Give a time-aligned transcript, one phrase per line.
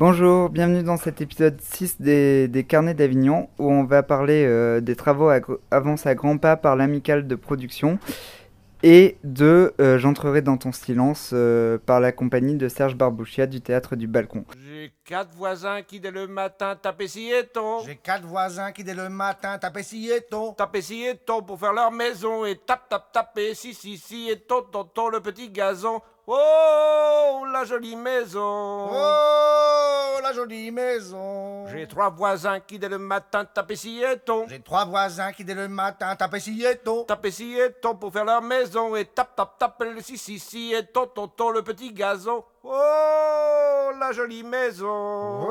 [0.00, 4.96] Bonjour, bienvenue dans cet épisode 6 des, Carnets d'Avignon où on va parler euh, des
[4.96, 5.30] travaux
[5.70, 8.00] avancés à grands pas par l'amicale de production
[8.82, 13.60] et de euh, J'entrerai dans ton silence euh, par la compagnie de Serge Barbouchia du
[13.60, 14.44] théâtre du Balcon.
[14.66, 17.04] J'ai quatre voisins qui dès le matin tapent.
[17.06, 20.54] J'ai quatre voisins qui dès le matin tapent silleton
[21.46, 25.20] pour faire leur maison et tap tap taper si si si et ton ton le
[25.20, 26.02] petit gazon.
[26.26, 28.88] Oh la jolie maison.
[28.90, 31.66] Oh la jolie maison.
[31.68, 34.46] J'ai trois voisins qui dès le matin tapent silleton.
[34.48, 37.04] J'ai trois voisins qui dès le matin tapent silleton.
[37.04, 40.86] Tapent silleton pour faire leur maison et tap tap tap le si si si et
[40.86, 42.42] ton ton le petit gazon.
[42.62, 45.46] Oh, la jolie maison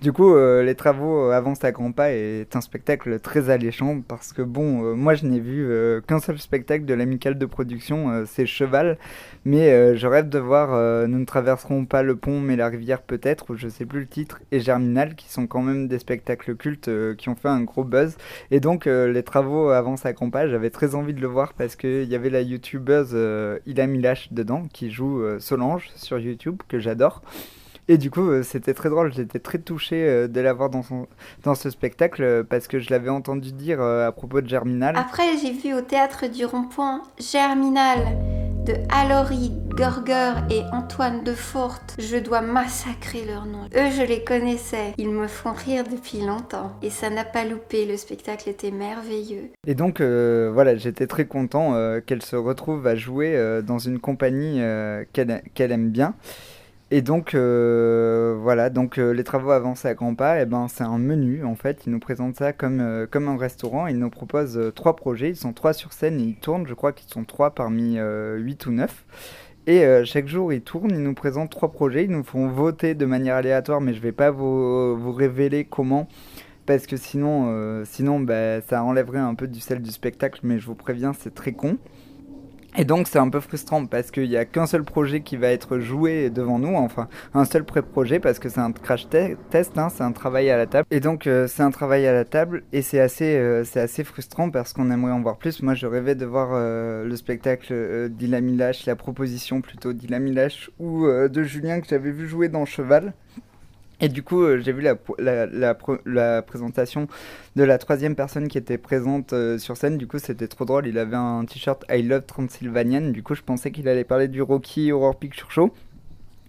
[0.00, 4.32] Du coup, euh, les travaux avancent à grands pas est un spectacle très alléchant parce
[4.32, 8.24] que, bon, euh, moi je n'ai vu euh, qu'un seul spectacle de l'amicale de production,
[8.26, 8.98] c'est Cheval,
[9.44, 10.70] mais je rêve de voir
[11.08, 14.06] Nous ne traverserons pas le pont mais la rivière peut-être, ou je sais plus le
[14.06, 17.84] titre, et Germinal, qui sont quand même des spectacles cultes qui ont fait un gros
[17.84, 18.16] buzz.
[18.50, 21.76] Et donc, les travaux avancent à grands pas, j'avais très envie de le voir parce
[21.76, 23.16] qu'il y avait la youtubeuse
[23.66, 27.22] Ila Mila dedans qui joue euh, Solange sur YouTube, que j'adore.
[27.88, 29.12] Et du coup, euh, c'était très drôle.
[29.12, 31.06] J'étais très touché euh, de la voir dans, son,
[31.44, 34.96] dans ce spectacle parce que je l'avais entendu dire à propos de Germinal.
[34.96, 37.98] Après, j'ai vu au théâtre du Rond-Point Germinal
[38.66, 41.78] de Alory Gorger et Antoine Defort.
[42.00, 43.66] Je dois massacrer leur nom.
[43.66, 44.92] Eux, je les connaissais.
[44.98, 46.72] Ils me font rire depuis longtemps.
[46.82, 47.86] Et ça n'a pas loupé.
[47.86, 49.50] Le spectacle était merveilleux.
[49.68, 53.78] Et donc, euh, voilà, j'étais très content euh, qu'elle se retrouve à jouer euh, dans
[53.78, 54.60] une compagnie
[55.12, 56.14] qu'elle aime bien.
[56.92, 60.84] Et donc euh, voilà, donc euh, les travaux avancés à grands pas, et ben c'est
[60.84, 61.84] un menu en fait.
[61.84, 63.88] Ils nous présentent ça comme euh, un restaurant.
[63.88, 65.30] Ils nous proposent trois projets.
[65.30, 66.66] Ils sont trois sur scène et ils tournent.
[66.66, 67.98] Je crois qu'ils sont trois parmi
[68.36, 69.04] huit ou neuf.
[69.66, 70.92] Et chaque jour ils tournent.
[70.92, 72.04] Ils nous présentent trois projets.
[72.04, 76.08] Ils nous font voter de manière aléatoire, mais je vais pas vous, vous révéler comment
[76.66, 80.40] parce que sinon sinon bah, ça enlèverait un peu du sel du spectacle.
[80.44, 81.78] Mais je vous préviens, c'est très con.
[82.78, 85.48] Et donc c'est un peu frustrant parce qu'il n'y a qu'un seul projet qui va
[85.48, 89.88] être joué devant nous, enfin un seul pré-projet parce que c'est un crash test, hein,
[89.88, 90.86] c'est un travail à la table.
[90.90, 94.04] Et donc euh, c'est un travail à la table et c'est assez, euh, c'est assez
[94.04, 95.62] frustrant parce qu'on aimerait en voir plus.
[95.62, 100.70] Moi je rêvais de voir euh, le spectacle d'Ila Milache, la proposition plutôt d'Ila Milache
[100.78, 103.14] ou de Julien que j'avais vu jouer dans Cheval.
[104.00, 104.96] Et du coup, euh, j'ai vu la,
[105.46, 107.08] la, présentation
[107.56, 109.96] de la troisième personne qui était présente euh, sur scène.
[109.96, 110.86] Du coup, c'était trop drôle.
[110.86, 113.10] Il avait un t-shirt I Love Transylvanian.
[113.10, 115.72] Du coup, je pensais qu'il allait parler du Rocky Horror Picture Show.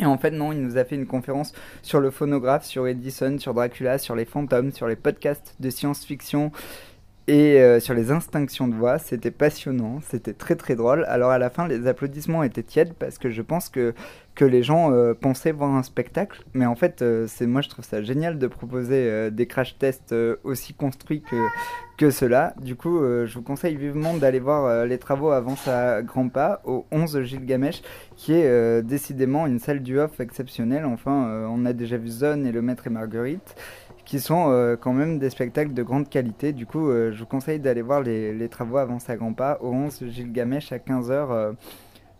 [0.00, 1.52] Et en fait, non, il nous a fait une conférence
[1.82, 6.50] sur le phonographe, sur Edison, sur Dracula, sur les fantômes, sur les podcasts de science-fiction
[7.26, 8.98] et euh, sur les instinctions de voix.
[8.98, 11.04] C'était passionnant, c'était très très drôle.
[11.08, 13.94] Alors à la fin, les applaudissements étaient tièdes parce que je pense que
[14.34, 16.42] que les gens euh, pensaient voir un spectacle.
[16.54, 19.78] Mais en fait, euh, c'est moi je trouve ça génial de proposer euh, des crash
[19.78, 21.36] tests aussi construits que,
[21.96, 22.54] que cela.
[22.60, 26.86] Du coup, je vous conseille vivement d'aller voir les travaux avant à grands pas au
[26.90, 27.82] 11 Gilgamesh,
[28.16, 30.84] qui est décidément une salle du off exceptionnelle.
[30.84, 33.54] Enfin, on a déjà vu Zone et Le Maître et Marguerite
[34.04, 36.52] qui sont quand même des spectacles de grande qualité.
[36.52, 39.72] Du coup, je vous conseille d'aller voir les, les travaux avancés à grands pas au
[39.72, 41.54] 11 Gilgamesh à 15h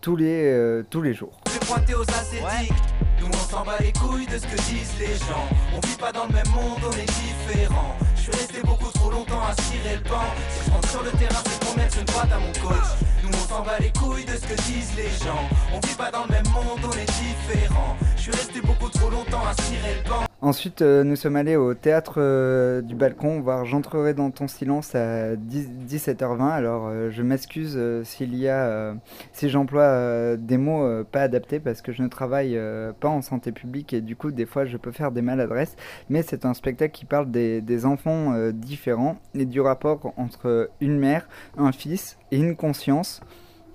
[0.00, 1.40] tous les, euh, tous les jours.
[1.46, 2.72] Aux ascétiques.
[3.20, 5.46] Nous on s'en bat les couilles de ce que disent les gens.
[5.76, 7.96] On vit pas dans le même monde, on est différents.
[8.16, 10.24] Je suis resté beaucoup trop longtemps à cirer le banc.
[10.48, 12.88] Si je rentre sur le terrain, c'est pour mettre une droite à mon coach.
[13.22, 15.44] Nous on s'en bat les couilles de ce que disent les gens.
[15.74, 17.96] On vit pas dans le même monde, on est différents.
[18.16, 20.24] Je suis resté beaucoup trop longtemps à cirer le banc.
[20.42, 24.94] Ensuite, euh, nous sommes allés au théâtre euh, du balcon voir J'entrerai dans ton silence
[24.94, 26.50] à 17h20.
[26.50, 28.94] Alors, euh, je m'excuse s'il y a,
[29.32, 32.58] si j'emploie des mots pas adaptés parce que je ne travaille
[33.00, 35.76] pas en santé publique et du coup, des fois, je peux faire des maladresses.
[36.08, 40.98] Mais c'est un spectacle qui parle des, des enfants différents et du rapport entre une
[40.98, 43.20] mère, un fils et une conscience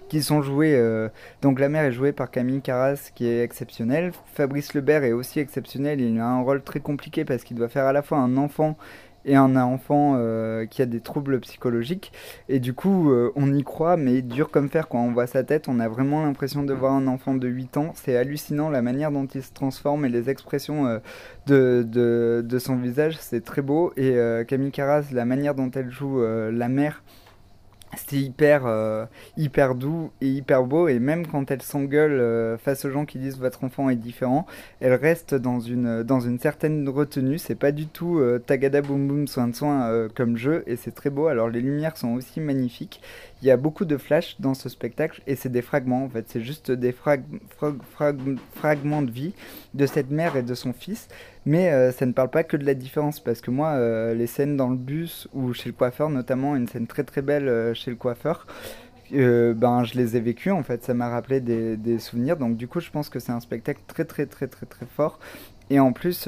[0.09, 0.75] qui sont joués.
[0.75, 1.09] Euh,
[1.41, 4.11] donc la mère est jouée par Camille Carras, qui est exceptionnelle.
[4.33, 6.01] Fabrice Lebert est aussi exceptionnel.
[6.01, 8.77] Il a un rôle très compliqué parce qu'il doit faire à la fois un enfant
[9.27, 12.11] et un enfant euh, qui a des troubles psychologiques.
[12.47, 14.87] Et du coup, euh, on y croit, mais dur comme fer.
[14.87, 17.77] Quand on voit sa tête, on a vraiment l'impression de voir un enfant de 8
[17.77, 17.91] ans.
[17.95, 21.01] C'est hallucinant la manière dont il se transforme et les expressions
[21.47, 23.17] de, de, de, son visage.
[23.19, 23.93] C'est très beau.
[23.97, 24.15] Et
[24.47, 27.01] Camille Carras, la manière dont elle joue la mère
[27.95, 29.05] c'était hyper, euh,
[29.37, 30.87] hyper doux et hyper beau.
[30.87, 34.45] Et même quand elle s'engueule euh, face aux gens qui disent votre enfant est différent,
[34.79, 37.37] elle reste dans une, dans une certaine retenue.
[37.37, 40.75] C'est pas du tout euh, tagada boum boum soin de soin euh, comme jeu et
[40.75, 41.27] c'est très beau.
[41.27, 43.01] Alors les lumières sont aussi magnifiques.
[43.41, 46.25] Il y a beaucoup de flash dans ce spectacle et c'est des fragments en fait.
[46.27, 47.23] C'est juste des frag-
[48.53, 49.33] fragments de vie
[49.73, 51.07] de cette mère et de son fils.
[51.45, 54.27] Mais euh, ça ne parle pas que de la différence parce que moi, euh, les
[54.27, 57.73] scènes dans le bus ou chez le coiffeur, notamment une scène très très belle euh,
[57.75, 58.47] chez le coiffeur,
[59.11, 60.83] ben je les ai vécues en fait.
[60.83, 62.37] Ça m'a rappelé des, souvenirs.
[62.37, 65.19] Donc du coup, je pense que c'est un spectacle très très très très très fort.
[65.69, 66.27] Et en plus,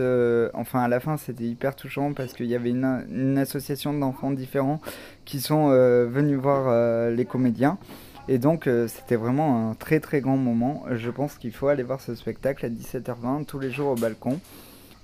[0.54, 4.80] enfin à la fin, c'était hyper touchant parce qu'il y avait une, association d'enfants différents
[5.26, 7.80] qui sont venus voir les comédiens.
[8.28, 10.84] Et donc c'était vraiment un très très grand moment.
[10.92, 14.40] Je pense qu'il faut aller voir ce spectacle à 17h20 tous les jours au balcon.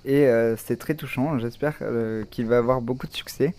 [0.05, 1.39] Et euh, c'était très touchant.
[1.39, 3.53] J'espère euh, qu'il va avoir beaucoup de succès.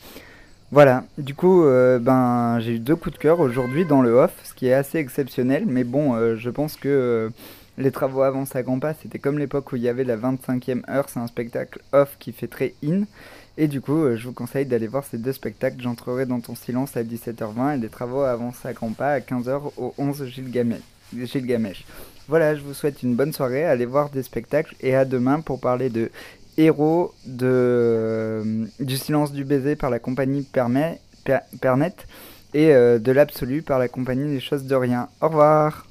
[0.71, 4.33] Voilà, du coup, euh, ben, j'ai eu deux coups de cœur aujourd'hui dans le off,
[4.43, 5.65] ce qui est assez exceptionnel.
[5.67, 7.31] Mais bon, je pense que
[7.79, 8.95] les travaux avancent à grands pas.
[8.95, 11.09] C'était comme l'époque où il y avait la 25e heure.
[11.09, 13.05] C'est un spectacle off qui fait très in.
[13.57, 15.81] Et du coup, je vous conseille d'aller voir ces deux spectacles.
[15.81, 19.71] J'entrerai dans ton silence à 17h20 et les travaux avancent à grands pas à 15h
[19.77, 20.81] au 11 Gilgamesh.
[21.17, 21.85] Gilgamesh.
[22.29, 23.65] Voilà, je vous souhaite une bonne soirée.
[23.65, 26.11] Allez voir des spectacles et à demain pour parler de
[26.57, 31.95] Héros, de, euh, du silence du baiser par la compagnie Permet, Per- Pernet
[32.55, 35.09] et euh, de l'absolu par la compagnie des choses de rien.
[35.21, 35.87] Au revoir